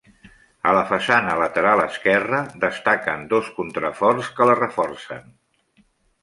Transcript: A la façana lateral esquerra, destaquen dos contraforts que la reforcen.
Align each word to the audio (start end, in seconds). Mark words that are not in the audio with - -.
A 0.67 0.71
la 0.75 0.83
façana 0.91 1.35
lateral 1.41 1.81
esquerra, 1.83 2.39
destaquen 2.63 3.27
dos 3.35 3.51
contraforts 3.59 4.31
que 4.41 4.49
la 4.53 4.57
reforcen. 4.63 5.31